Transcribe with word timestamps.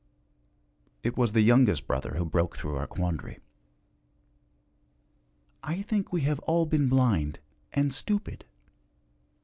It 1.03 1.15
was 1.15 1.33
the 1.33 1.43
youngest 1.43 1.85
brother 1.85 2.15
who 2.15 2.25
broke 2.25 2.57
through 2.57 2.75
our 2.75 2.87
quandary. 2.87 3.37
'I 5.61 5.83
think 5.83 6.11
we 6.11 6.21
have 6.21 6.39
all 6.39 6.65
been 6.65 6.89
blind 6.89 7.37
and 7.71 7.93
stupid! 7.93 8.43